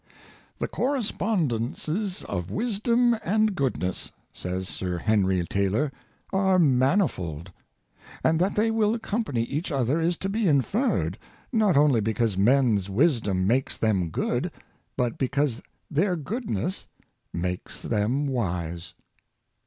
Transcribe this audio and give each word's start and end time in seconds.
"The 0.57 0.67
correspondences 0.67 2.23
of 2.23 2.49
wisdom 2.49 3.15
and 3.23 3.53
goodness," 3.53 4.11
says 4.33 4.67
Sir 4.67 4.97
Henry 4.97 5.45
Taylor, 5.45 5.91
"are 6.33 6.57
manifold; 6.57 7.51
and 8.23 8.39
that 8.39 8.55
they 8.55 8.71
will 8.71 8.95
accompany 8.95 9.43
each 9.43 9.71
other 9.71 9.99
is 9.99 10.17
to 10.17 10.27
be 10.27 10.47
inferred, 10.47 11.19
not 11.53 11.77
only 11.77 12.01
because 12.01 12.35
men's 12.35 12.89
wisdom 12.89 13.45
makes 13.45 13.77
them 13.77 14.09
good, 14.09 14.49
but 14.97 15.19
because 15.19 15.61
their 15.91 16.15
goodness 16.15 16.87
makes 17.31 17.83
them 17.83 18.25
wise." 18.25 18.95